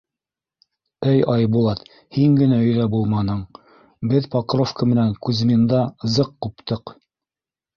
—Эй, 1.11 1.19
Айбулат, 1.33 1.83
һин 2.17 2.39
генә 2.39 2.57
өйҙә 2.69 2.87
булманың, 2.95 3.43
беҙ 4.15 4.29
Покровка 4.37 4.89
менән 4.95 5.15
Кузьминда 5.29 5.83
зыҡ 6.17 6.33
ҡуптыҡ. 6.47 6.97